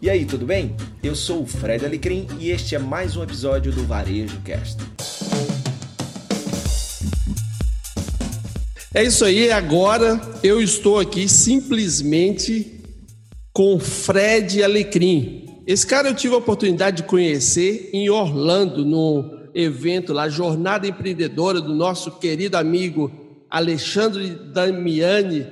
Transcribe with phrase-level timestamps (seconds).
[0.00, 0.76] E aí, tudo bem?
[1.02, 4.76] Eu sou o Fred Alecrim e este é mais um episódio do Varejo Cast.
[8.92, 12.78] É isso aí, agora eu estou aqui simplesmente
[13.54, 15.62] com Fred Alecrim.
[15.66, 21.58] Esse cara eu tive a oportunidade de conhecer em Orlando, no evento lá, Jornada Empreendedora,
[21.58, 23.10] do nosso querido amigo
[23.48, 25.46] Alexandre Damiani,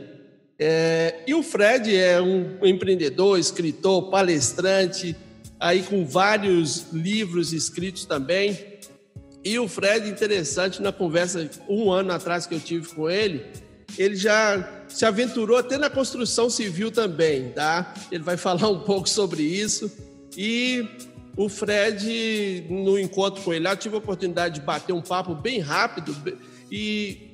[0.59, 5.17] é, e o Fred é um empreendedor, escritor, palestrante,
[5.59, 8.75] aí com vários livros escritos também.
[9.45, 13.45] E o Fred, interessante, na conversa um ano atrás que eu tive com ele,
[13.99, 17.93] ele já se aventurou até na construção civil também, tá?
[18.11, 19.91] Ele vai falar um pouco sobre isso.
[20.37, 20.89] E
[21.37, 25.59] o Fred, no encontro com ele eu tive a oportunidade de bater um papo bem
[25.59, 26.17] rápido
[26.71, 27.34] e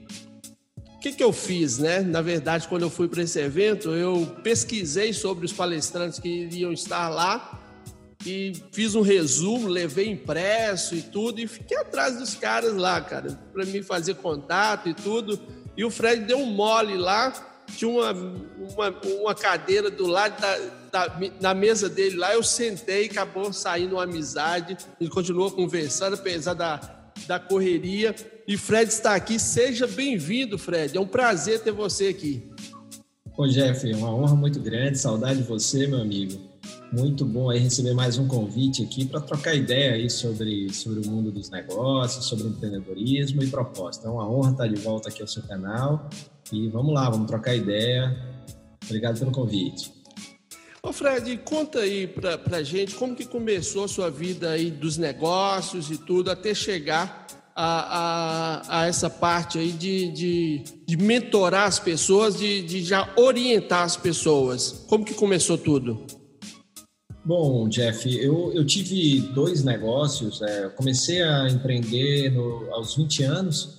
[1.00, 2.00] o que, que eu fiz, né?
[2.00, 6.70] Na verdade, quando eu fui para esse evento, eu pesquisei sobre os palestrantes que iriam
[6.74, 7.58] estar lá
[8.26, 13.30] e fiz um resumo, levei impresso e tudo, e fiquei atrás dos caras lá, cara,
[13.50, 15.40] para me fazer contato e tudo.
[15.74, 17.32] E o Fred deu um mole lá,
[17.74, 20.58] tinha uma, uma, uma cadeira do lado da,
[21.06, 26.52] da, da, mesa dele lá, eu sentei, acabou saindo uma amizade, ele continuou conversando, apesar
[26.52, 28.14] da da correria.
[28.50, 29.38] E Fred está aqui.
[29.38, 30.96] Seja bem-vindo, Fred.
[30.96, 32.42] É um prazer ter você aqui.
[33.38, 34.98] Ô, Jeff, uma honra muito grande.
[34.98, 36.36] Saudade de você, meu amigo.
[36.92, 41.08] Muito bom aí receber mais um convite aqui para trocar ideia aí sobre, sobre o
[41.08, 44.08] mundo dos negócios, sobre empreendedorismo e proposta.
[44.08, 46.10] É uma honra estar de volta aqui ao seu canal.
[46.52, 48.20] E vamos lá, vamos trocar ideia.
[48.84, 49.92] Obrigado pelo convite.
[50.82, 54.96] Ô Fred, conta aí pra, pra gente como que começou a sua vida aí dos
[54.96, 57.19] negócios e tudo até chegar
[57.62, 63.12] a, a, a essa parte aí de, de, de, mentorar as pessoas, de, de já
[63.18, 64.86] orientar as pessoas.
[64.88, 66.02] Como que começou tudo?
[67.22, 70.40] Bom, Jeff, eu, eu tive dois negócios.
[70.40, 73.78] É, comecei a empreender no, aos 20 anos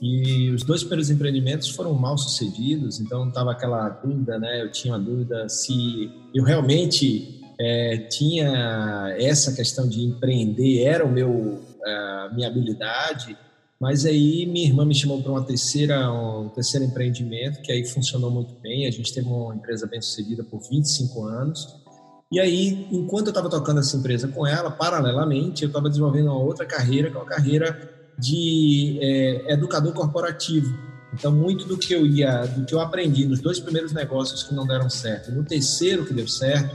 [0.00, 4.62] e os dois primeiros empreendimentos foram mal sucedidos, então estava aquela dúvida, né?
[4.62, 11.10] Eu tinha uma dúvida se eu realmente é, tinha essa questão de empreender, era o
[11.10, 13.36] meu a minha habilidade.
[13.80, 18.30] Mas aí minha irmã me chamou para uma terceira, um terceiro empreendimento que aí funcionou
[18.30, 18.86] muito bem.
[18.86, 21.82] A gente teve uma empresa bem sucedida por 25 anos.
[22.30, 26.38] E aí, enquanto eu estava tocando essa empresa com ela, paralelamente, eu estava desenvolvendo uma
[26.38, 30.74] outra carreira, que é uma carreira de é, educador corporativo.
[31.12, 34.54] Então, muito do que eu ia, do que eu aprendi nos dois primeiros negócios que
[34.54, 36.74] não deram certo, no terceiro que deu certo,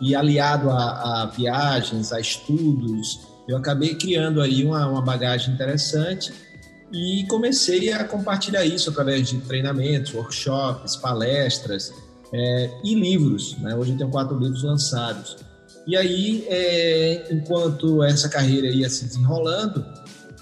[0.00, 6.32] e aliado a, a viagens, a estudos, eu acabei criando aí uma, uma bagagem interessante
[6.92, 11.92] e comecei a compartilhar isso através de treinamentos, workshops, palestras
[12.32, 13.56] é, e livros.
[13.58, 13.74] Né?
[13.74, 15.36] Hoje eu tenho quatro livros lançados.
[15.86, 19.84] E aí, é, enquanto essa carreira ia se desenrolando,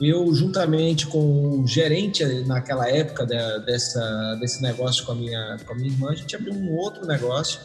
[0.00, 5.72] eu, juntamente com o gerente naquela época da, dessa, desse negócio com a, minha, com
[5.72, 7.60] a minha irmã, a gente abriu um outro negócio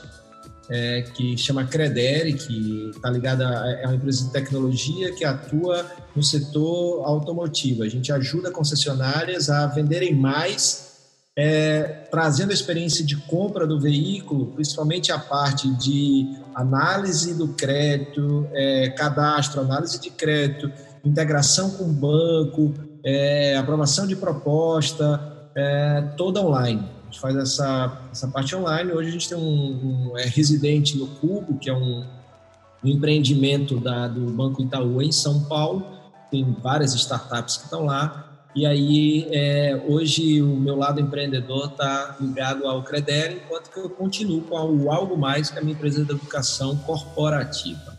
[0.69, 5.85] é, que chama Credere, que está ligada a, é uma empresa de tecnologia que atua
[6.15, 7.83] no setor automotivo.
[7.83, 10.89] A gente ajuda concessionárias a venderem mais,
[11.35, 18.47] é, trazendo a experiência de compra do veículo, principalmente a parte de análise do crédito,
[18.53, 20.71] é, cadastro, análise de crédito,
[21.03, 26.98] integração com o banco, é, aprovação de proposta, é, toda online.
[27.09, 28.91] A gente faz essa, essa parte online.
[28.91, 32.05] Hoje a gente tem um, um é, residente no Cubo, que é um,
[32.83, 35.83] um empreendimento da, do Banco Itaú em São Paulo.
[36.29, 38.27] Tem várias startups que estão lá.
[38.55, 43.89] E aí, é, hoje, o meu lado empreendedor está ligado ao Credere, enquanto que eu
[43.89, 47.97] continuo com o Algo Mais, que é a minha empresa de educação corporativa.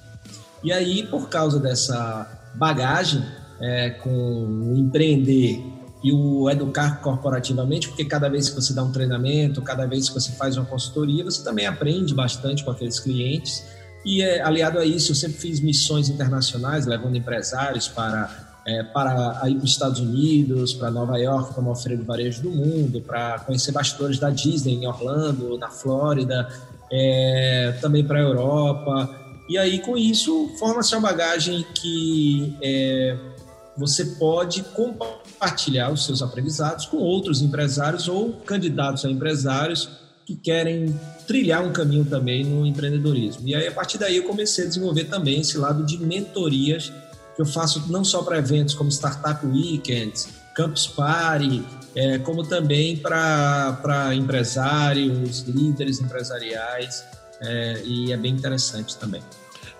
[0.62, 3.24] E aí, por causa dessa bagagem
[3.60, 5.64] é, com o empreender
[6.02, 10.14] e o educar corporativamente, porque cada vez que você dá um treinamento, cada vez que
[10.14, 13.66] você faz uma consultoria, você também aprende bastante com aqueles clientes.
[14.04, 19.40] E é, aliado a isso, eu sempre fiz missões internacionais, levando empresários para é, para
[19.48, 23.40] ir para os Estados Unidos, para Nova York, como feira de varejo do mundo, para
[23.40, 26.48] conhecer bastidores da Disney em Orlando, na Flórida,
[26.90, 29.10] é, também para a Europa.
[29.48, 33.16] E aí, com isso, forma-se uma bagagem que é,
[33.80, 39.88] você pode compartilhar os seus aprendizados com outros empresários ou candidatos a empresários
[40.26, 40.94] que querem
[41.26, 43.48] trilhar um caminho também no empreendedorismo.
[43.48, 46.92] E aí, a partir daí, eu comecei a desenvolver também esse lado de mentorias
[47.34, 52.98] que eu faço não só para eventos como Startup Weekends, Campus Party, é, como também
[52.98, 57.02] para empresários, líderes empresariais
[57.40, 59.22] é, e é bem interessante também.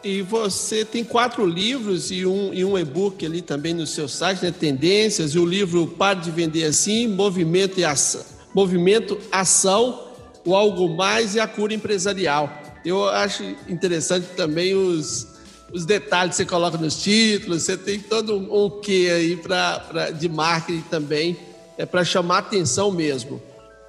[0.02, 4.42] E você tem quatro livros e um, e um e-book ali também no seu site,
[4.42, 4.50] né?
[4.50, 8.24] Tendências, e o livro Pare de Vender Assim, Movimento e Ação,
[8.54, 10.08] Movimento, Ação,
[10.44, 12.50] o Algo Mais e a Cura Empresarial.
[12.82, 15.26] Eu acho interessante também os,
[15.70, 19.80] os detalhes que você coloca nos títulos, você tem todo um, um quê aí pra,
[19.80, 21.36] pra, de marketing também,
[21.76, 23.40] é para chamar atenção mesmo.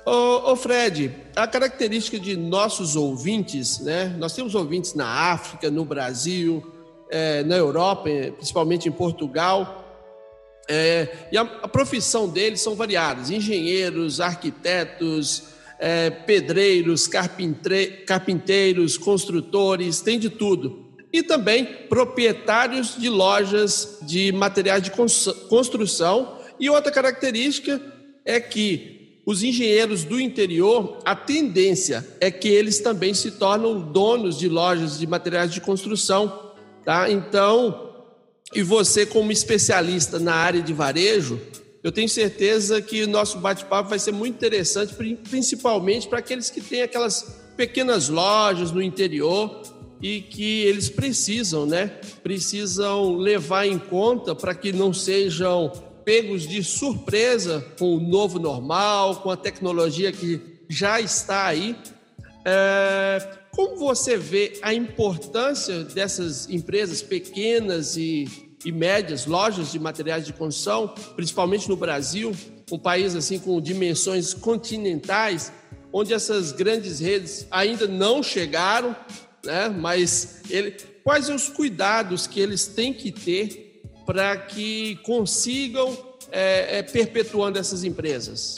[0.03, 4.15] Ô, ô, Fred, a característica de nossos ouvintes, né?
[4.18, 6.65] Nós temos ouvintes na África, no Brasil,
[7.12, 9.77] é, na Europa, principalmente em Portugal.
[10.68, 15.44] É, e a, a, profissão deles são variadas: engenheiros, arquitetos,
[15.77, 20.89] é, pedreiros, carpinteiros, construtores, tem de tudo.
[21.13, 24.92] E também proprietários de lojas de materiais de
[25.48, 26.39] construção.
[26.59, 27.80] E outra característica
[28.25, 34.38] é que os engenheiros do interior, a tendência é que eles também se tornam donos
[34.38, 36.52] de lojas de materiais de construção,
[36.84, 37.10] tá?
[37.10, 37.92] Então,
[38.54, 41.40] e você como especialista na área de varejo,
[41.84, 44.94] eu tenho certeza que o nosso bate-papo vai ser muito interessante,
[45.30, 49.62] principalmente para aqueles que têm aquelas pequenas lojas no interior
[50.02, 51.88] e que eles precisam, né?
[52.24, 55.72] Precisam levar em conta para que não sejam
[56.03, 61.75] pegos de surpresa com o novo normal, com a tecnologia que já está aí.
[62.45, 68.27] É, como você vê a importância dessas empresas pequenas e,
[68.63, 72.31] e médias, lojas de materiais de construção, principalmente no Brasil,
[72.71, 75.51] um país assim com dimensões continentais,
[75.92, 78.95] onde essas grandes redes ainda não chegaram,
[79.44, 79.68] né?
[79.68, 83.71] Mas ele, quais os cuidados que eles têm que ter
[84.06, 85.98] para que consigam
[86.31, 88.57] é, é, perpetuando essas empresas?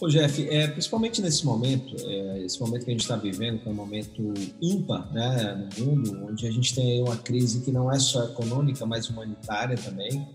[0.00, 3.68] Ô Jeff, é, principalmente nesse momento, é, esse momento que a gente está vivendo, que
[3.68, 4.32] é um momento
[4.62, 8.86] ímpar né, no mundo, onde a gente tem uma crise que não é só econômica,
[8.86, 10.28] mas humanitária também.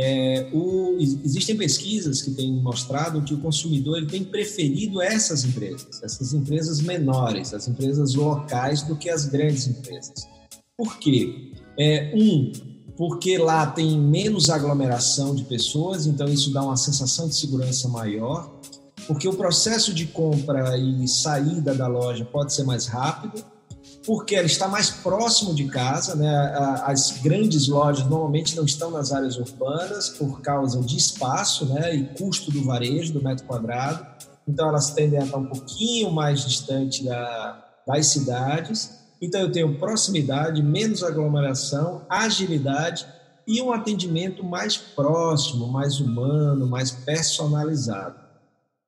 [0.00, 6.02] É, o, existem pesquisas que têm mostrado que o consumidor ele tem preferido essas empresas,
[6.02, 10.26] essas empresas menores, as empresas locais, do que as grandes empresas.
[10.76, 11.52] Por quê?
[11.76, 12.52] É, um,
[12.98, 18.52] porque lá tem menos aglomeração de pessoas, então isso dá uma sensação de segurança maior,
[19.06, 23.44] porque o processo de compra e saída da loja pode ser mais rápido,
[24.04, 26.28] porque ela está mais próximo de casa, né?
[26.84, 31.94] As grandes lojas normalmente não estão nas áreas urbanas por causa de espaço, né?
[31.94, 34.04] E custo do varejo do metro quadrado,
[34.46, 38.98] então elas tendem a estar um pouquinho mais distante da, das cidades.
[39.20, 43.06] Então, eu tenho proximidade, menos aglomeração, agilidade
[43.46, 48.28] e um atendimento mais próximo, mais humano, mais personalizado.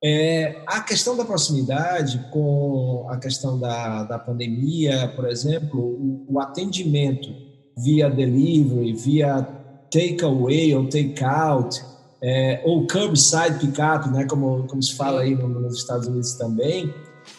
[0.03, 6.41] É, a questão da proximidade, com a questão da, da pandemia, por exemplo, o, o
[6.41, 7.29] atendimento
[7.77, 9.43] via delivery, via
[9.91, 11.83] takeaway ou takeout,
[12.23, 16.93] é, ou curbside pickup, né, como, como se fala aí nos Estados Unidos também,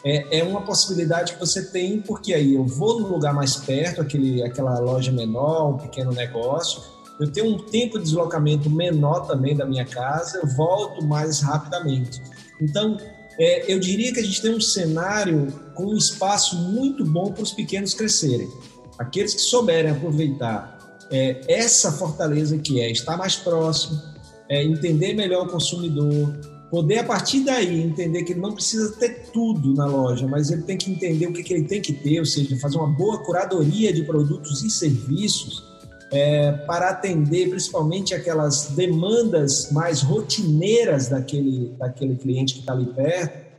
[0.03, 4.01] é, é uma possibilidade que você tem, porque aí eu vou num lugar mais perto,
[4.01, 6.81] aquele, aquela loja menor, um pequeno negócio,
[7.19, 12.19] eu tenho um tempo de deslocamento menor também da minha casa, eu volto mais rapidamente.
[12.59, 12.97] Então,
[13.37, 17.43] é, eu diria que a gente tem um cenário com um espaço muito bom para
[17.43, 18.49] os pequenos crescerem.
[18.97, 20.79] Aqueles que souberem aproveitar
[21.11, 24.01] é, essa fortaleza que é estar mais próximo,
[24.49, 26.33] é, entender melhor o consumidor,
[26.71, 30.61] poder a partir daí entender que ele não precisa ter tudo na loja, mas ele
[30.61, 33.19] tem que entender o que, que ele tem que ter, ou seja, fazer uma boa
[33.19, 35.69] curadoria de produtos e serviços
[36.13, 43.51] é, para atender principalmente aquelas demandas mais rotineiras daquele, daquele cliente que está ali perto.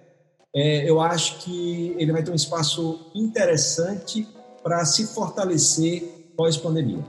[0.55, 4.27] É, eu acho que ele vai ter um espaço interessante
[4.63, 7.05] para se fortalecer pós-pandemia.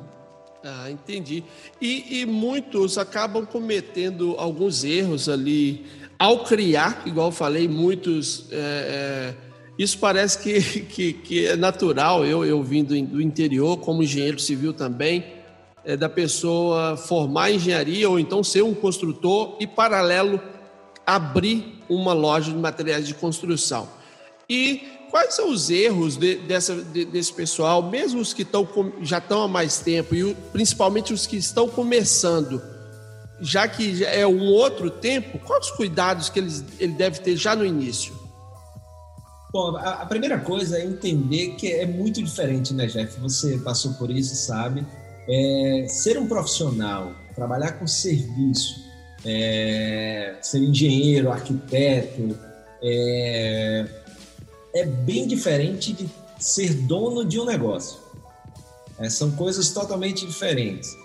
[0.66, 1.44] Ah, entendi.
[1.82, 5.86] E, e, muitos acabam cometendo alguns erros ali
[6.18, 8.46] ao criar, igual eu falei, muitos.
[8.50, 9.36] É, é,
[9.78, 14.74] isso parece que, que, que, é natural, eu, eu vindo do interior, como engenheiro civil
[14.74, 15.26] também,
[15.84, 20.40] é, da pessoa formar engenharia ou então ser um construtor e, paralelo,
[21.06, 23.90] abrir uma loja de materiais de construção.
[24.50, 28.68] E Quais são os erros de, dessa, de, desse pessoal, mesmo os que estão,
[29.04, 32.60] já estão há mais tempo, e principalmente os que estão começando,
[33.40, 37.56] já que é um outro tempo, quais os cuidados que eles, ele deve ter já
[37.56, 38.12] no início?
[39.54, 43.20] Bom, a, a, primeira coisa é entender que é muito diferente, né, Jeff?
[43.20, 44.84] Você passou por isso, sabe?
[45.30, 48.84] É, ser um profissional, trabalhar com serviço,
[49.24, 52.36] é, ser engenheiro, arquiteto,
[52.82, 53.86] é,
[54.74, 58.00] é bem diferente de ser dono de um negócio.
[59.00, 60.96] É, são coisas totalmente diferentes.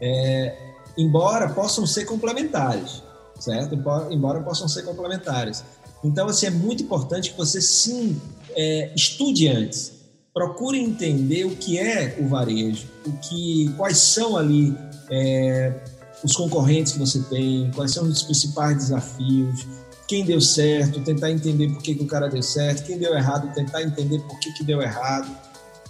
[0.00, 0.56] É,
[0.96, 3.02] embora possam ser complementares,
[3.38, 3.74] certo?
[4.10, 5.64] Embora possam ser complementares.
[6.02, 8.20] Então, assim, é muito importante que você sim
[8.54, 9.92] é, estude antes.
[10.32, 14.76] Procure entender o que é o varejo, o que, quais são ali
[15.10, 15.74] é,
[16.22, 19.66] os concorrentes que você tem, quais são os principais desafios,
[20.08, 23.52] quem deu certo, tentar entender por que, que o cara deu certo, quem deu errado,
[23.54, 25.28] tentar entender por que, que deu errado.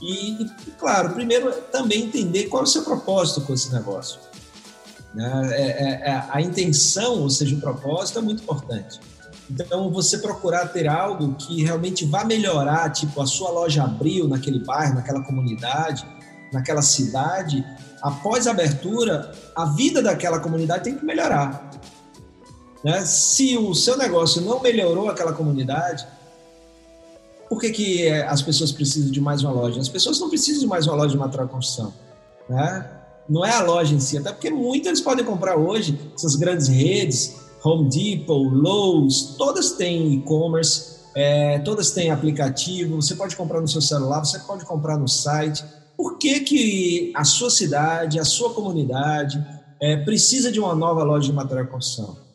[0.02, 4.18] E, e, claro, primeiro também entender qual é o seu propósito com esse negócio.
[5.14, 5.50] Né?
[5.52, 9.00] É, é, é, a intenção, ou seja, o propósito é muito importante.
[9.48, 14.58] Então, você procurar ter algo que realmente vá melhorar, tipo, a sua loja abriu naquele
[14.58, 16.04] bairro, naquela comunidade,
[16.52, 17.64] naquela cidade,
[18.02, 21.70] após a abertura, a vida daquela comunidade tem que melhorar.
[22.82, 23.04] Né?
[23.04, 26.06] Se o seu negócio não melhorou aquela comunidade,
[27.48, 29.80] por que, que é, as pessoas precisam de mais uma loja?
[29.80, 31.92] As pessoas não precisam de mais uma loja de material construção.
[32.48, 32.90] Né?
[33.28, 37.36] Não é a loja em si, até porque muitas podem comprar hoje, essas grandes redes,
[37.64, 43.80] Home Depot, Lowe's, todas têm e-commerce, é, todas têm aplicativo, você pode comprar no seu
[43.80, 45.64] celular, você pode comprar no site.
[45.96, 49.44] Por que, que a sua cidade, a sua comunidade
[49.80, 52.27] é, precisa de uma nova loja de material de construção?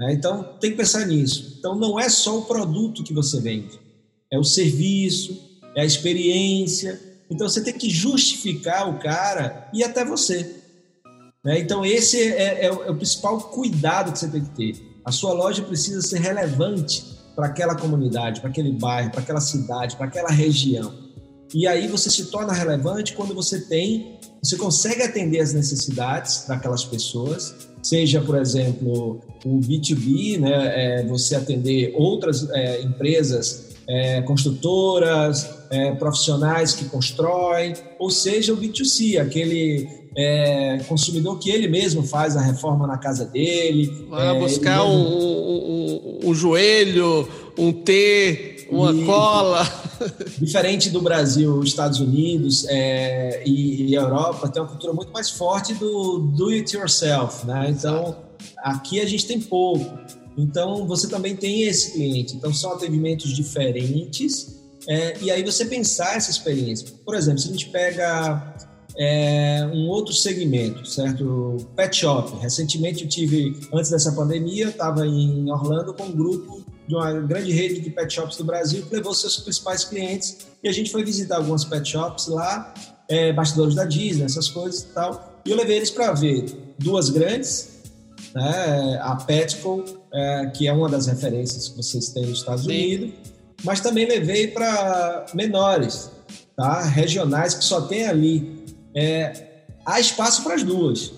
[0.00, 1.56] É, então, tem que pensar nisso.
[1.58, 3.80] Então, não é só o produto que você vende,
[4.30, 7.00] é o serviço, é a experiência.
[7.30, 10.62] Então, você tem que justificar o cara e até você.
[11.42, 11.60] Né?
[11.60, 15.00] Então, esse é, é, é, o principal cuidado que você tem que ter.
[15.04, 19.96] A sua loja precisa ser relevante para aquela comunidade, para aquele bairro, para aquela cidade,
[19.96, 21.05] para aquela região.
[21.54, 26.84] E aí você se torna relevante quando você tem, você consegue atender as necessidades daquelas
[26.84, 35.48] pessoas, seja, por exemplo, o B2B, né, é, você atender outras é, empresas é, construtoras,
[35.70, 42.36] é, profissionais que constroem, ou seja, o B2C, aquele é, consumidor que ele mesmo faz
[42.36, 44.06] a reforma na casa dele.
[44.08, 49.66] Vai é, buscar um, um, um, joelho, um T, uma e, cola.
[50.38, 55.30] Diferente do Brasil, os Estados Unidos é, e, e, Europa tem uma cultura muito mais
[55.30, 57.68] forte do do it yourself, né?
[57.70, 58.16] Então
[58.58, 59.98] aqui a gente tem pouco.
[60.36, 62.36] Então você também tem esse cliente.
[62.36, 64.54] Então são atendimentos diferentes.
[64.88, 66.88] É, e aí você pensar essa experiência.
[67.04, 68.54] Por exemplo, se a gente pega
[68.98, 71.56] é, um outro segmento, certo?
[71.74, 72.36] Pet shop.
[72.40, 77.12] Recentemente eu tive, antes dessa pandemia, eu estava em Orlando com um grupo de uma
[77.12, 80.90] grande rede de pet shops do Brasil que levou seus principais clientes e a gente
[80.90, 82.74] foi visitar algumas pet shops lá,
[83.08, 85.42] é, bastidores da Disney, essas coisas e tal.
[85.44, 87.76] E eu levei eles para ver duas grandes,
[88.34, 88.98] né?
[89.02, 92.70] A Petco, é, que é uma das referências que vocês têm nos Estados Sim.
[92.70, 93.14] Unidos,
[93.64, 96.10] mas também levei para menores,
[96.56, 96.82] tá?
[96.82, 98.64] Regionais que só tem ali
[98.94, 101.12] é, há espaço para as duas,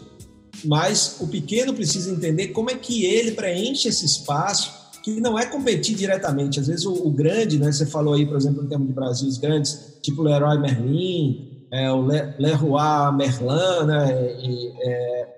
[0.65, 5.47] mas o pequeno precisa entender como é que ele preenche esse espaço, que não é
[5.47, 6.61] competir diretamente.
[6.61, 9.29] Às vezes o, o grande, né, você falou aí, por exemplo, em termos de Brasil,
[9.29, 15.29] os grandes, tipo Leroy Merlin, é, o Le, Leroy Merlin, né, e, é,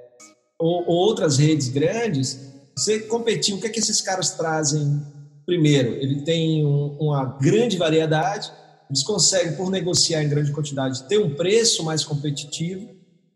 [0.59, 5.03] ou, ou outras redes grandes, você competir, o que é que esses caras trazem
[5.45, 5.95] primeiro?
[5.95, 8.51] Ele tem um, uma grande variedade,
[8.89, 12.89] eles conseguem, por negociar em grande quantidade, ter um preço mais competitivo.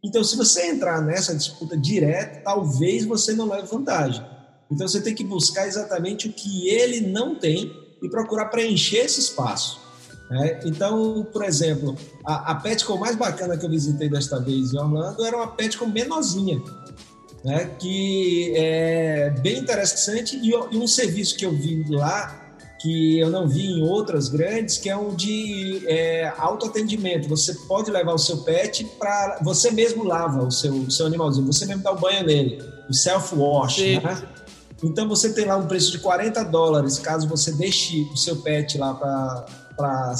[0.03, 4.25] Então, se você entrar nessa disputa direta, talvez você não leve vantagem.
[4.75, 9.21] Então, você tem que buscar exatamente o que ele não tem e procurar preencher esse
[9.21, 9.81] espaço.
[10.29, 10.61] Né?
[10.65, 15.25] Então, por exemplo, a, a Petco mais bacana que eu visitei desta vez em Orlando
[15.25, 16.61] era uma Petco menorzinha,
[17.45, 17.71] né?
[17.79, 22.41] que é bem interessante e, e um serviço que eu vi lá
[22.85, 27.27] que eu não vi em outras grandes, que é um de é, autoatendimento.
[27.31, 29.39] Você pode levar o seu pet para.
[29.43, 32.93] Você mesmo lava o seu, o seu animalzinho, você mesmo dá o banho nele, o
[32.93, 34.29] self-wash, né?
[34.83, 38.77] Então você tem lá um preço de 40 dólares caso você deixe o seu pet
[38.77, 40.15] lá para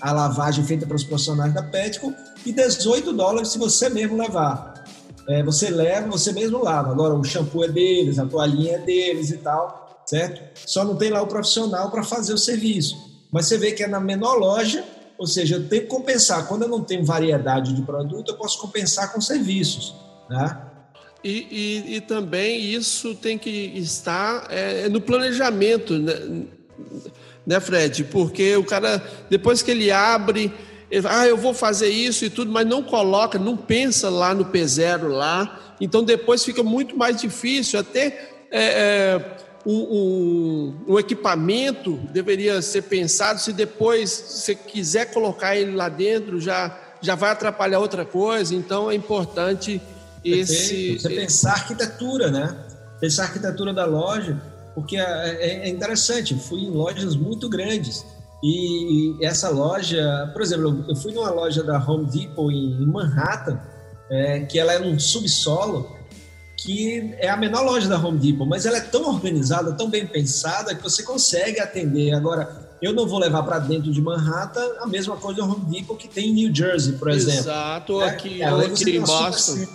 [0.00, 2.12] a lavagem feita para os profissionais da Petco
[2.44, 4.84] e 18 dólares se você mesmo levar.
[5.28, 6.92] É, você leva, você mesmo lava.
[6.92, 10.40] Agora o shampoo é deles, a toalhinha é deles e tal certo?
[10.66, 12.96] Só não tem lá o profissional para fazer o serviço.
[13.30, 14.82] Mas você vê que é na menor loja,
[15.18, 16.46] ou seja, eu tenho que compensar.
[16.46, 19.94] Quando eu não tenho variedade de produto, eu posso compensar com serviços,
[20.30, 20.62] né?
[21.22, 26.46] E, e, e também isso tem que estar é, no planejamento, né?
[27.44, 28.04] né, Fred?
[28.04, 30.52] Porque o cara, depois que ele abre,
[30.90, 34.44] ele, ah, eu vou fazer isso e tudo, mas não coloca, não pensa lá no
[34.44, 38.06] P0 lá, então depois fica muito mais difícil até
[38.50, 45.72] é, é, um, um, um, equipamento deveria ser pensado se depois você quiser colocar ele
[45.72, 48.54] lá dentro já, já vai atrapalhar outra coisa.
[48.54, 49.80] Então é importante
[50.24, 50.98] esse.
[50.98, 52.56] Você pensar arquitetura, né?
[53.00, 54.40] Pensar a arquitetura da loja,
[54.74, 56.34] porque é, é, é interessante.
[56.34, 58.04] Fui em lojas muito grandes
[58.42, 63.60] e essa loja, por exemplo, eu fui numa loja da Home Depot em Manhattan,
[64.10, 65.96] é, que ela é um subsolo
[66.56, 70.06] que é a menor loja da Home Depot, mas ela é tão organizada, tão bem
[70.06, 72.12] pensada que você consegue atender.
[72.12, 75.96] Agora, eu não vou levar para dentro de Manhattan a mesma coisa do Home Depot
[75.96, 77.40] que tem em New Jersey, por exemplo.
[77.40, 78.06] Exato, né?
[78.06, 79.66] aqui, ela aqui em Boston.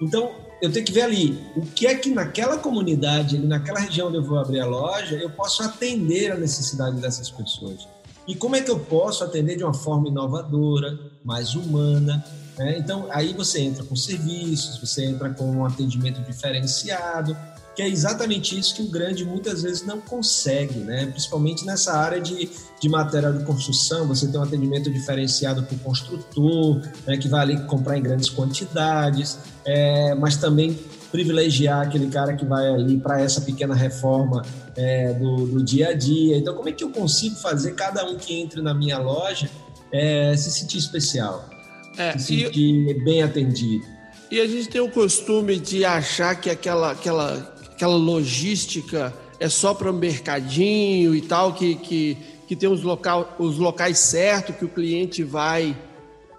[0.00, 4.16] Então, eu tenho que ver ali o que é que naquela comunidade, naquela região onde
[4.16, 7.86] eu vou abrir a loja, eu posso atender a necessidade dessas pessoas.
[8.26, 12.24] E como é que eu posso atender de uma forma inovadora, mais humana,
[12.58, 12.78] né?
[12.78, 17.36] Então, aí você entra com serviços, você entra com um atendimento diferenciado,
[17.76, 21.06] que é exatamente isso que o grande muitas vezes não consegue, né?
[21.06, 22.48] principalmente nessa área de,
[22.80, 27.18] de material de construção, você tem um atendimento diferenciado para o construtor, né?
[27.18, 30.78] que vai ali comprar em grandes quantidades, é, mas também
[31.12, 34.42] privilegiar aquele cara que vai ali para essa pequena reforma
[34.74, 36.36] é, do, do, dia a dia.
[36.38, 39.50] Então, como é que eu consigo fazer cada um que entre na minha loja
[39.92, 41.48] é, se sentir especial?
[41.96, 43.84] é, se sentir e, bem atendido.
[44.30, 49.74] E a gente tem o costume de achar que aquela, aquela, aquela logística é só
[49.74, 52.16] para o mercadinho e tal, que, que,
[52.48, 55.76] que tem os, local, os locais certos que o cliente vai,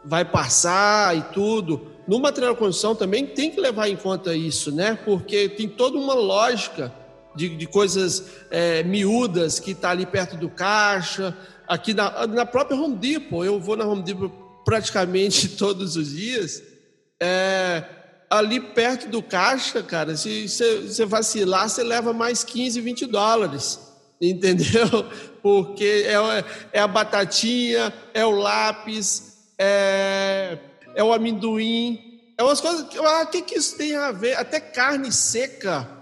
[0.03, 1.89] vai passar e tudo.
[2.07, 4.97] No material de construção também tem que levar em conta isso, né?
[5.05, 6.91] Porque tem toda uma lógica
[7.35, 11.37] de, de coisas é, miúdas que está ali perto do caixa.
[11.67, 14.31] Aqui na, na própria Home Depot, eu vou na Home Depot
[14.65, 16.63] praticamente todos os dias,
[17.19, 17.83] é,
[18.29, 23.79] ali perto do caixa, cara, se você vacilar, você leva mais 15, 20 dólares,
[24.21, 25.05] entendeu?
[25.41, 30.57] Porque é, é a batatinha, é o lápis, é,
[30.93, 34.37] é o amendoim, é umas coisas que, ah, que, que isso tem a ver?
[34.37, 35.97] Até carne seca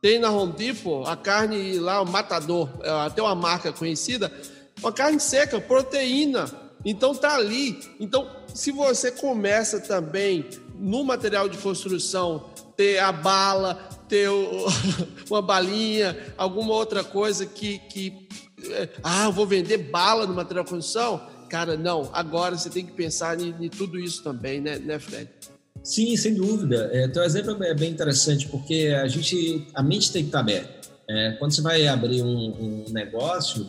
[0.00, 4.32] tem na Home Depot, a carne lá, o Matador, é até uma marca conhecida,
[4.80, 6.48] uma carne seca, proteína,
[6.84, 7.78] então tá ali.
[7.98, 13.74] Então, se você começa também no material de construção ter a bala,
[14.08, 14.28] ter
[15.30, 18.28] uma balinha, alguma outra coisa que, que
[18.70, 22.10] é, ah, vou vender bala no material de construção, cara, não.
[22.12, 25.30] Agora você tem que pensar em, em tudo isso também, né, né Fred?
[25.82, 26.90] Sim, sem dúvida.
[26.92, 30.88] É, teu exemplo é bem interessante porque a gente, a mente tem que estar aberta.
[31.08, 33.68] É, quando você vai abrir um, um negócio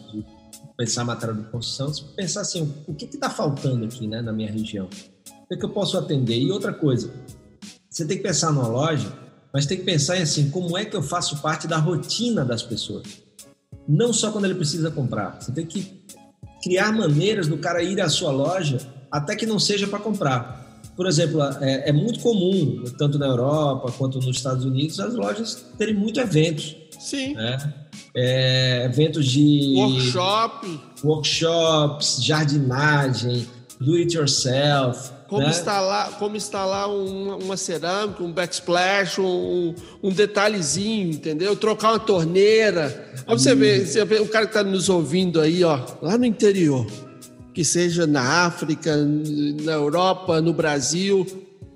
[0.75, 4.89] pensar matéria de construção, pensar assim, o que está faltando aqui né, na minha região?
[5.47, 6.37] O que, é que eu posso atender?
[6.37, 7.09] E outra coisa,
[7.89, 9.11] você tem que pensar numa loja,
[9.53, 12.61] mas tem que pensar em assim, como é que eu faço parte da rotina das
[12.61, 13.23] pessoas?
[13.87, 15.39] Não só quando ele precisa comprar.
[15.39, 16.03] Você tem que
[16.61, 18.79] criar maneiras do cara ir à sua loja
[19.09, 20.81] até que não seja para comprar.
[20.97, 25.65] Por exemplo, é, é, muito comum, tanto na Europa quanto nos Estados Unidos, as lojas
[25.77, 26.75] terem muito eventos.
[26.99, 27.35] Sim.
[27.35, 27.87] Né?
[28.15, 33.47] é, eventos de workshop, workshops, jardinagem,
[33.79, 35.11] do it yourself.
[35.27, 35.49] Como né?
[35.49, 41.55] instalar, como instalar uma, uma cerâmica, um backsplash, um, um, detalhezinho, entendeu?
[41.55, 43.11] Trocar uma torneira.
[43.27, 46.25] Aí você vê, você vê o cara que está nos ouvindo aí, ó, lá no
[46.25, 46.87] interior,
[47.53, 51.27] que seja na África, na Europa, no Brasil,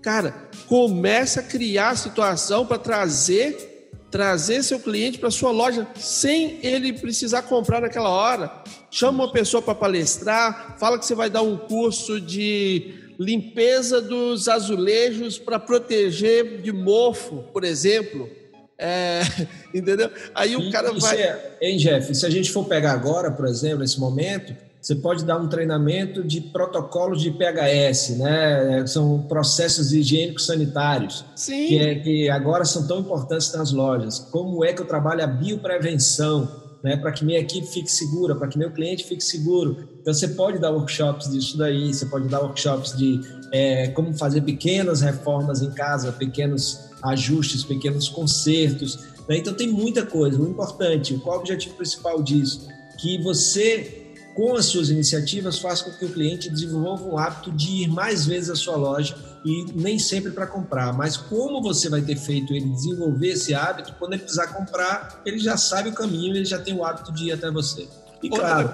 [0.01, 0.33] cara,
[0.67, 3.70] começa a criar a situação para trazer
[4.12, 8.52] trazer seu cliente para sua loja sem ele precisar comprar naquela hora.
[8.91, 14.50] Chama uma pessoa para palestrar, fala que você vai dar um curso de limpeza dos
[14.50, 18.30] azulejos para proteger de mofo, por exemplo.
[18.78, 19.21] É,
[19.74, 20.10] entendeu?
[20.36, 21.21] Aí o cara vai.
[21.21, 22.13] É, hein, Jeff?
[22.13, 26.23] Se a gente for pegar agora, por exemplo, nesse momento, você pode dar um treinamento
[26.23, 28.85] de protocolos de PHS, né?
[28.87, 31.67] São processos higiênicos sanitários, Sim.
[31.67, 34.17] Que, é, que agora são tão importantes nas lojas.
[34.17, 36.49] Como é que eu trabalho a bioprevenção,
[36.83, 36.97] né?
[36.97, 39.87] Para que minha equipe fique segura, para que meu cliente fique seguro.
[40.01, 44.41] Então você pode dar workshops disso daí, você pode dar workshops de é, como fazer
[44.41, 48.97] pequenas reformas em casa, pequenos ajustes, pequenos consertos.
[49.29, 49.37] Né?
[49.37, 50.41] Então tem muita coisa.
[50.41, 52.67] O importante, qual o objetivo principal disso?
[52.97, 54.00] Que você
[54.35, 58.25] com as suas iniciativas, faça com que o cliente desenvolva o hábito de ir mais
[58.25, 62.53] vezes à sua loja e nem sempre para comprar, mas como você vai ter feito
[62.53, 66.59] ele desenvolver esse hábito, quando ele precisar comprar, ele já sabe o caminho, ele já
[66.59, 67.87] tem o hábito de ir até você.
[68.21, 68.71] E claro,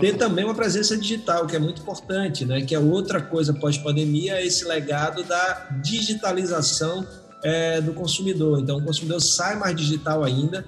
[0.00, 2.60] ter também uma presença digital, que é muito importante, né?
[2.62, 7.06] Que é outra coisa pós-pandemia, esse legado da digitalização
[7.42, 8.60] é, do consumidor.
[8.60, 10.64] Então, o consumidor sai mais digital ainda.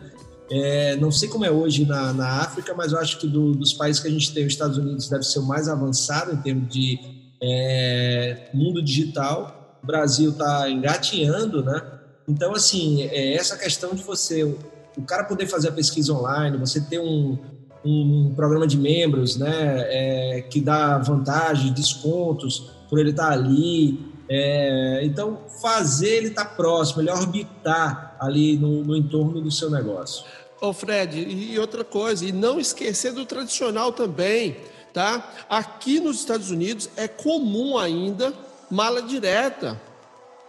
[0.50, 3.74] É, não sei como é hoje na, na África, mas eu acho que do, dos
[3.74, 6.72] países que a gente tem, os Estados Unidos deve ser o mais avançado em termos
[6.72, 6.98] de
[7.42, 9.78] é, mundo digital.
[9.82, 11.82] O Brasil está engatinhando, né?
[12.26, 16.80] Então, assim, é essa questão de você, o cara poder fazer a pesquisa online, você
[16.80, 17.38] ter um,
[17.84, 24.12] um programa de membros, né, é, que dá vantagem, descontos por ele estar ali.
[24.28, 30.24] É, então, fazer ele estar próximo, ele orbitar ali no, no entorno do seu negócio.
[30.60, 34.56] Ô Fred, e outra coisa, e não esquecer do tradicional também,
[34.92, 35.32] tá?
[35.48, 38.34] Aqui nos Estados Unidos é comum ainda
[38.70, 39.80] mala direta.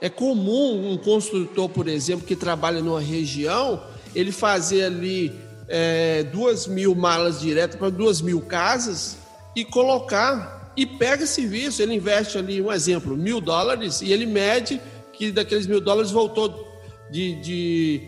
[0.02, 3.84] É comum um construtor, por exemplo, que trabalha numa região,
[4.16, 5.32] ele fazer ali
[5.68, 9.18] é, duas mil malas diretas para duas mil casas
[9.56, 11.82] e colocar e pega serviço.
[11.82, 14.82] Ele investe ali, um exemplo, mil dólares e ele mede
[15.14, 16.69] que daqueles mil dólares voltou
[17.12, 18.02] de, de,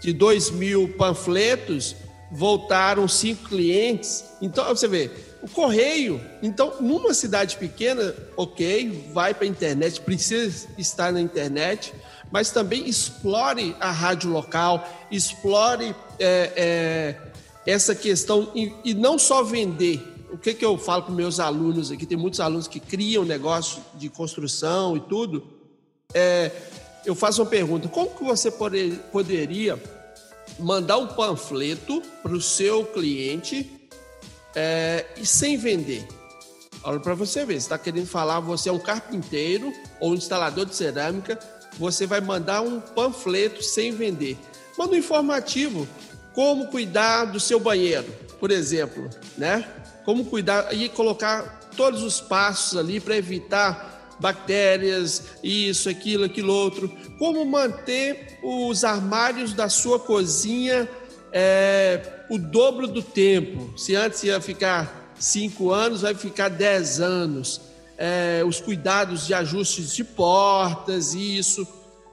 [0.00, 1.96] de dois mil panfletos,
[2.30, 4.24] voltaram cinco clientes.
[4.40, 5.10] Então, você vê,
[5.42, 6.20] o correio.
[6.42, 11.92] Então, numa cidade pequena, ok, vai para a internet, precisa estar na internet,
[12.30, 17.16] mas também explore a rádio local, explore é, é,
[17.66, 20.06] essa questão e, e, não só vender.
[20.30, 22.06] O que, que eu falo para meus alunos aqui?
[22.06, 25.42] Tem muitos alunos que criam negócio de construção e tudo.
[26.14, 26.52] É,
[27.04, 29.80] eu faço uma pergunta: como que você poder, poderia
[30.58, 33.70] mandar um panfleto para o seu cliente
[34.54, 36.06] é, e sem vender?
[36.82, 40.64] Olha para você ver, você está querendo falar, você é um carpinteiro ou um instalador
[40.64, 41.38] de cerâmica,
[41.78, 44.38] você vai mandar um panfleto sem vender.
[44.78, 45.86] Manda um informativo,
[46.34, 49.68] como cuidar do seu banheiro, por exemplo, né?
[50.06, 53.89] Como cuidar e colocar todos os passos ali para evitar
[54.20, 56.88] bactérias, isso, aquilo, aquilo outro.
[57.18, 60.88] Como manter os armários da sua cozinha
[61.32, 63.76] é, o dobro do tempo.
[63.78, 69.94] Se antes ia ficar cinco anos, vai ficar dez anos é, os cuidados de ajustes
[69.94, 71.68] de portas, isso.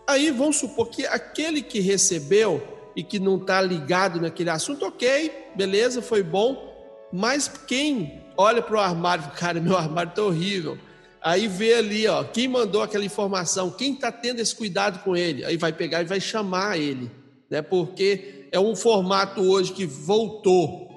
[0.05, 2.61] Aí vamos supor que aquele que recebeu
[2.93, 6.75] e que não está ligado naquele assunto, ok, beleza, foi bom,
[7.13, 10.77] mas quem olha para o armário, cara, meu armário está horrível,
[11.21, 15.43] aí vê ali, ó, quem mandou aquela informação, quem está tendo esse cuidado com ele,
[15.45, 17.11] aí vai pegar e vai chamar ele,
[17.49, 17.61] né?
[17.61, 20.87] Porque é um formato hoje que voltou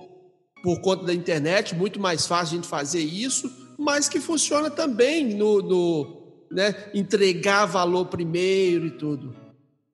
[0.63, 5.35] por conta da internet, muito mais fácil a gente fazer isso, mas que funciona também
[5.35, 9.35] no, no né, entregar valor primeiro e tudo.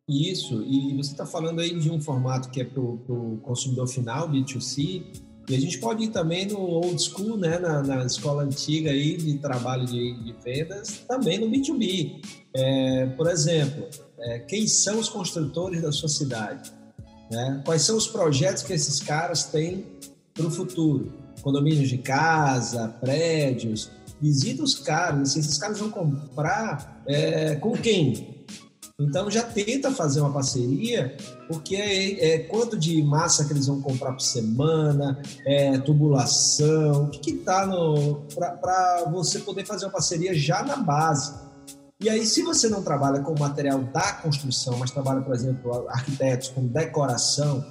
[0.08, 4.28] Isso, e você está falando aí de um formato que é para o consumidor final,
[4.28, 5.02] B2C,
[5.48, 9.16] e a gente pode ir também no old school, né, na, na escola antiga aí
[9.16, 12.20] de trabalho de, de vendas, também no B2B.
[12.54, 13.86] É, por exemplo,
[14.18, 16.72] é, quem são os construtores da sua cidade?
[17.30, 17.62] Né?
[17.64, 19.86] Quais são os projetos que esses caras têm
[20.34, 21.26] para o futuro?
[21.46, 23.88] condomínios de casa, prédios,
[24.20, 28.35] visita os caras, se esses caras vão comprar é, com quem?
[28.98, 31.14] Então já tenta fazer uma parceria,
[31.48, 37.10] porque é, é quanto de massa que eles vão comprar por semana, é, tubulação, o
[37.10, 37.68] que está
[38.30, 41.34] para você poder fazer uma parceria já na base.
[42.00, 45.88] E aí, se você não trabalha com o material da construção, mas trabalha, por exemplo,
[45.88, 47.64] arquitetos com decoração,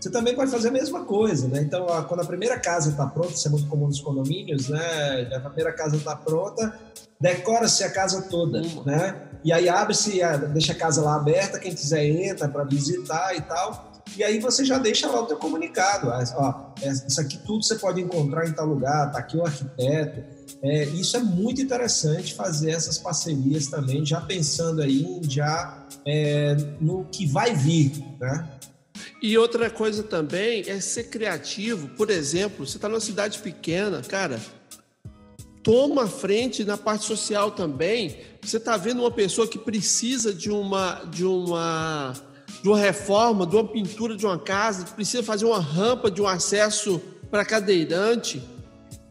[0.00, 1.60] você também pode fazer a mesma coisa, né?
[1.60, 5.30] Então, quando a primeira casa está pronta, isso é muito comum nos condomínios, né?
[5.36, 6.74] A primeira casa está pronta,
[7.20, 9.28] decora-se a casa toda, né?
[9.44, 10.20] E aí abre-se,
[10.52, 13.90] deixa a casa lá aberta, quem quiser entra para visitar e tal.
[14.16, 16.10] E aí você já deixa lá o teu comunicado.
[16.10, 20.24] Ah, ó, isso aqui tudo você pode encontrar em tal lugar, tá aqui o arquiteto.
[20.62, 27.04] É, isso é muito interessante fazer essas parcerias também, já pensando aí já é, no
[27.04, 28.48] que vai vir, né?
[29.22, 31.88] E outra coisa também é ser criativo.
[31.88, 34.40] Por exemplo, você está numa cidade pequena, cara,
[35.62, 38.18] toma frente na parte social também.
[38.42, 42.14] Você está vendo uma pessoa que precisa de uma, de uma,
[42.62, 46.26] de uma reforma, de uma pintura de uma casa, precisa fazer uma rampa de um
[46.26, 48.42] acesso para cadeirante.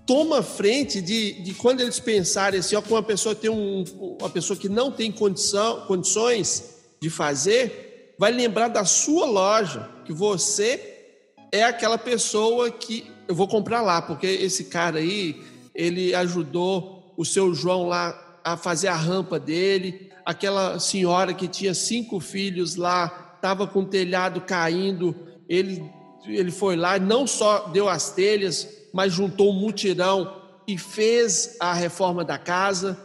[0.07, 3.83] Toma frente de, de quando eles pensarem assim, ó, com uma pessoa tem um,
[4.19, 10.13] uma pessoa que não tem condição, condições de fazer, vai lembrar da sua loja, que
[10.13, 11.05] você
[11.51, 15.39] é aquela pessoa que eu vou comprar lá, porque esse cara aí,
[15.75, 21.75] ele ajudou o seu João lá a fazer a rampa dele, aquela senhora que tinha
[21.75, 25.15] cinco filhos lá, estava com o telhado caindo,
[25.47, 25.87] ele,
[26.25, 31.71] ele foi lá, não só deu as telhas, mas juntou um mutirão e fez a
[31.71, 32.97] reforma da casa,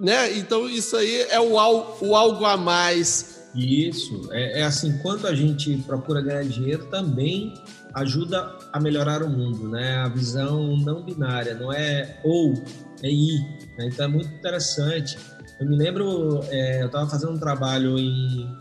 [0.00, 0.38] né?
[0.38, 1.54] Então isso aí é o,
[2.00, 7.54] o algo a mais Isso, é, é assim, quando a gente procura ganhar dinheiro, também
[7.94, 9.96] ajuda a melhorar o mundo, né?
[9.96, 12.54] A visão não binária, não é ou,
[13.02, 13.38] é i.
[13.76, 13.88] Né?
[13.88, 15.18] Então é muito interessante.
[15.58, 18.56] Eu me lembro, é, eu estava fazendo um trabalho em,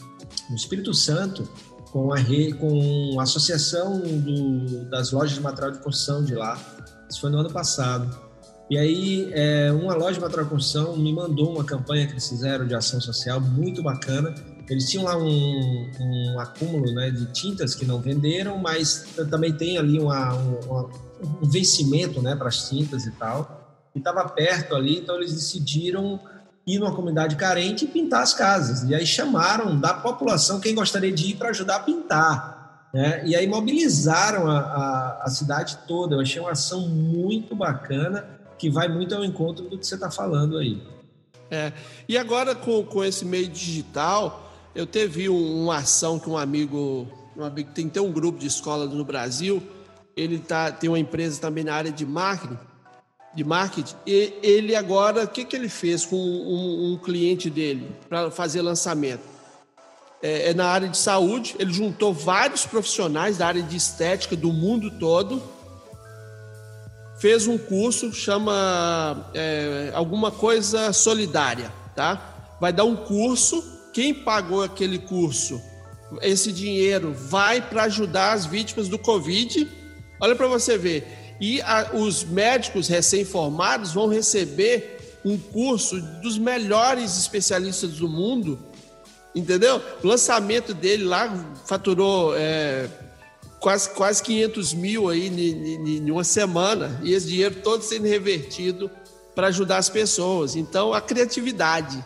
[0.50, 1.48] no Espírito Santo
[1.92, 2.18] com a,
[2.60, 6.60] com a associação do, das lojas de material de construção de lá.
[7.10, 8.28] Isso foi no ano passado.
[8.70, 12.28] E aí, é, uma loja de material de construção me mandou uma campanha que eles
[12.28, 14.36] fizeram de ação social muito bacana.
[14.70, 19.78] Eles tinham lá um, um acúmulo né, de tintas que não venderam, mas também tem
[19.78, 20.90] ali uma, uma,
[21.42, 23.80] um vencimento né, para as tintas e tal.
[23.96, 26.20] E estava perto ali, então eles decidiram
[26.66, 28.84] ir numa comunidade carente e pintar as casas.
[28.90, 32.90] E aí chamaram da população quem gostaria de ir para ajudar a pintar.
[32.94, 33.26] Né?
[33.26, 36.16] E aí mobilizaram a, a, a cidade toda.
[36.16, 38.28] Eu achei uma ação muito bacana
[38.58, 40.82] que vai muito ao encontro do que você está falando aí.
[41.50, 41.72] É.
[42.10, 44.47] E agora, com, com esse meio digital,
[44.78, 48.46] eu teve um, uma ação que um amigo, um amigo tem, tem um grupo de
[48.46, 49.62] escola no Brasil,
[50.16, 52.60] ele tá, tem uma empresa também na área de marketing,
[53.34, 57.90] de marketing, e ele agora, o que, que ele fez com um, um cliente dele
[58.08, 59.24] para fazer lançamento?
[60.22, 64.54] É, é na área de saúde, ele juntou vários profissionais da área de estética do
[64.54, 65.42] mundo todo,
[67.20, 72.36] fez um curso, chama é, alguma coisa solidária, tá?
[72.62, 75.60] Vai dar um curso, quem pagou aquele curso,
[76.22, 79.68] esse dinheiro vai para ajudar as vítimas do Covid.
[80.20, 81.36] Olha para você ver.
[81.42, 88.60] E a, os médicos recém-formados vão receber um curso dos melhores especialistas do mundo,
[89.34, 89.82] entendeu?
[90.04, 91.34] O lançamento dele lá
[91.66, 92.88] faturou é,
[93.60, 98.92] quase, quase 500 mil aí em uma semana, e esse dinheiro todo sendo revertido
[99.34, 100.56] para ajudar as pessoas.
[100.56, 102.06] Então, a criatividade.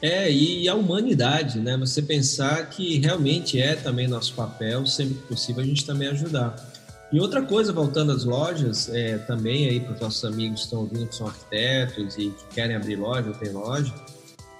[0.00, 1.76] É, e a humanidade, né?
[1.76, 6.56] Você pensar que realmente é também nosso papel, sempre que possível, a gente também ajudar.
[7.10, 10.80] E outra coisa, voltando às lojas, é, também aí para os nossos amigos que estão
[10.80, 13.92] ouvindo, que são arquitetos e que querem abrir loja ou tem loja,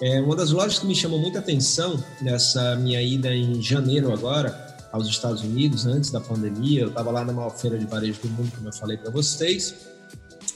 [0.00, 4.68] é, uma das lojas que me chamou muita atenção nessa minha ida em janeiro agora
[4.92, 6.82] aos Estados Unidos antes da pandemia.
[6.82, 9.74] Eu estava lá na maior feira de varejo do mundo, como eu falei para vocês,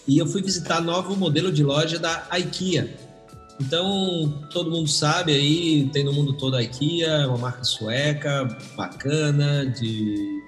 [0.09, 3.12] e eu fui visitar novo modelo de loja da IKEA.
[3.61, 9.67] Então, todo mundo sabe aí, tem no mundo todo a IKEA, uma marca sueca, bacana,
[9.67, 10.43] de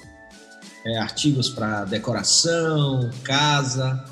[0.84, 4.04] é, artigos para decoração, casa.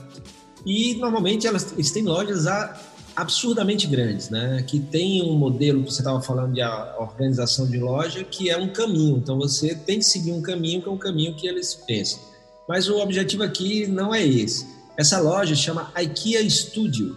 [0.64, 2.81] E normalmente elas, eles têm lojas há
[3.14, 4.64] absurdamente grandes, né?
[4.66, 8.72] Que tem um modelo que você estava falando de organização de loja, que é um
[8.72, 9.18] caminho.
[9.18, 12.20] Então você tem que seguir um caminho que é um caminho que eles pensam.
[12.68, 14.66] Mas o objetivo aqui não é esse.
[14.96, 17.16] Essa loja chama IKEA Studio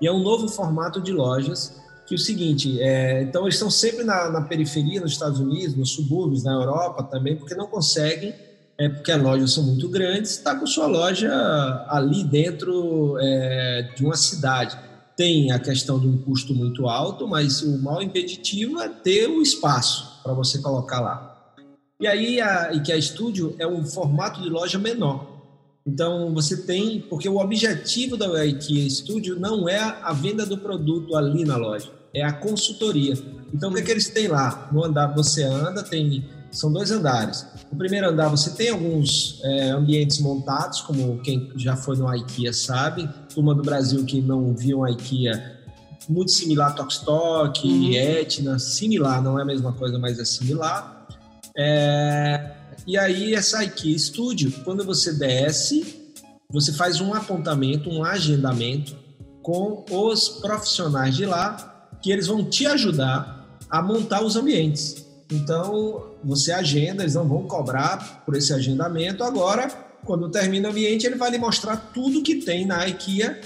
[0.00, 3.70] e é um novo formato de lojas que é o seguinte, é, então eles estão
[3.70, 8.34] sempre na, na, periferia, nos Estados Unidos, nos subúrbios, na Europa também, porque não conseguem,
[8.76, 11.32] é, porque as lojas são muito grandes, está com sua loja
[11.88, 14.78] ali dentro é, de uma cidade
[15.16, 19.40] tem a questão de um custo muito alto, mas o mal impeditivo é ter o
[19.40, 21.52] espaço para você colocar lá.
[22.00, 25.33] E aí a IKEA Studio é um formato de loja menor.
[25.86, 31.14] Então você tem, porque o objetivo da IKEA Studio não é a venda do produto
[31.14, 33.14] ali na loja, é a consultoria.
[33.52, 34.68] Então o que, é que eles têm lá?
[34.72, 37.46] No andar você anda, tem são dois andares.
[37.70, 42.52] No primeiro andar você tem alguns é, ambientes montados, como quem já foi no IKEA
[42.52, 45.54] sabe, turma do Brasil que não viu a IKEA,
[46.08, 47.92] muito similar a Tokstok, uhum.
[47.92, 51.06] Etna, similar, não é a mesma coisa, mas é similar.
[51.56, 52.52] É,
[52.86, 56.12] e aí essa IKEA Studio, quando você desce,
[56.50, 58.96] você faz um apontamento, um agendamento
[59.42, 65.04] com os profissionais de lá, que eles vão te ajudar a montar os ambientes.
[65.30, 69.24] Então, você agenda, eles não vão cobrar por esse agendamento.
[69.24, 69.68] Agora,
[70.04, 73.40] quando termina o ambiente, ele vai lhe mostrar tudo que tem na IKEA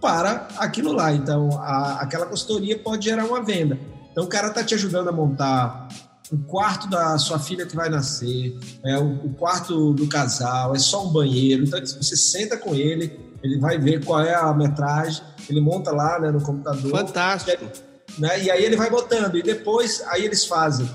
[0.00, 1.12] para aquilo lá.
[1.12, 3.78] Então, a, aquela consultoria pode gerar uma venda.
[4.10, 5.88] Então, o cara está te ajudando a montar
[6.32, 10.78] o quarto da sua filha que vai nascer, é o, o, quarto do casal, é
[10.78, 11.64] só um banheiro.
[11.64, 16.18] Então, você senta com ele, ele vai ver qual é a metragem, ele monta lá
[16.18, 16.90] né, no computador.
[16.90, 17.64] Fantástico.
[18.18, 18.44] Né?
[18.44, 19.36] E aí ele vai botando.
[19.36, 20.88] E depois, aí eles fazem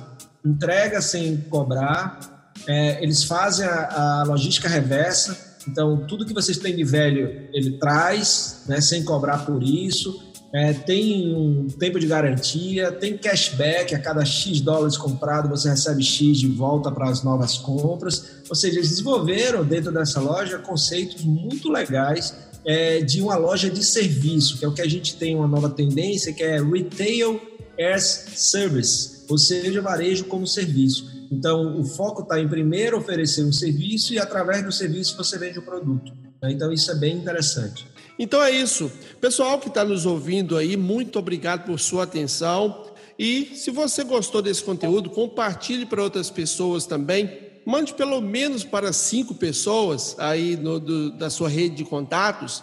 [0.43, 5.51] entrega sem cobrar, é, eles fazem a, a, logística reversa.
[5.67, 10.30] Então, tudo que vocês têm de velho, ele traz, né, sem cobrar por isso.
[10.53, 16.03] É, tem um tempo de garantia, tem cashback, a cada X dólares comprado você recebe
[16.03, 18.41] X de volta para as novas compras.
[18.49, 22.35] Ou seja, eles desenvolveram dentro dessa loja conceitos muito legais
[22.65, 25.69] é, de uma loja de serviço, que é o que a gente tem uma nova
[25.69, 27.39] tendência, que é retail
[27.79, 31.09] as service, ou seja, varejo como serviço.
[31.31, 35.57] Então, o foco está em primeiro oferecer um serviço e através do serviço você vende
[35.59, 36.11] o produto.
[36.41, 36.51] Né?
[36.51, 37.87] Então, isso é bem interessante.
[38.21, 38.91] Então é isso.
[39.19, 42.85] Pessoal que está nos ouvindo aí, muito obrigado por sua atenção.
[43.17, 47.35] E se você gostou desse conteúdo, compartilhe para outras pessoas também.
[47.65, 52.61] Mande pelo menos para cinco pessoas aí no, do, da sua rede de contatos.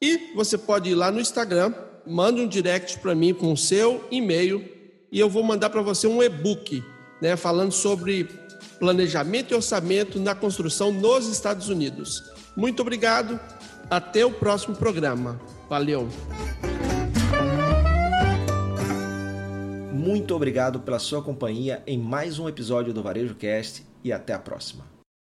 [0.00, 1.74] E você pode ir lá no Instagram,
[2.06, 4.64] manda um direct para mim com o seu e-mail
[5.10, 6.80] e eu vou mandar para você um e-book,
[7.20, 8.28] né, falando sobre
[8.78, 12.22] planejamento e orçamento na construção nos Estados Unidos.
[12.56, 13.40] Muito obrigado.
[13.90, 15.40] Até o próximo programa.
[15.68, 16.08] Valeu.
[19.92, 24.38] Muito obrigado pela sua companhia em mais um episódio do Varejo Cast e até a
[24.38, 24.91] próxima.